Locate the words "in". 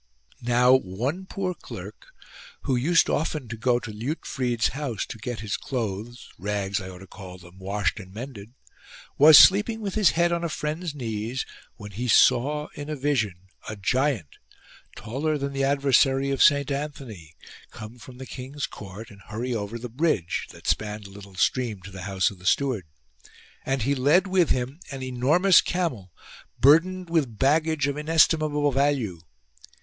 12.73-12.89